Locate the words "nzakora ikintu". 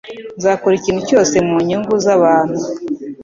0.37-1.01